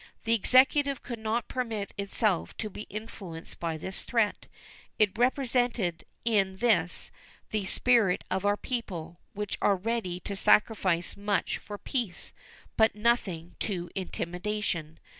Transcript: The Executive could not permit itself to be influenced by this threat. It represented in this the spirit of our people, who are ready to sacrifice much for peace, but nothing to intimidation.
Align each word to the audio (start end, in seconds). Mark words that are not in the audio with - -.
The 0.23 0.33
Executive 0.33 1.03
could 1.03 1.19
not 1.19 1.47
permit 1.47 1.93
itself 1.95 2.57
to 2.57 2.71
be 2.71 2.87
influenced 2.89 3.59
by 3.59 3.77
this 3.77 4.01
threat. 4.03 4.47
It 4.97 5.15
represented 5.15 6.05
in 6.25 6.57
this 6.57 7.11
the 7.51 7.67
spirit 7.67 8.23
of 8.31 8.43
our 8.43 8.57
people, 8.57 9.19
who 9.35 9.45
are 9.61 9.75
ready 9.75 10.19
to 10.21 10.35
sacrifice 10.35 11.15
much 11.15 11.59
for 11.59 11.77
peace, 11.77 12.33
but 12.77 12.95
nothing 12.95 13.55
to 13.59 13.91
intimidation. 13.93 14.97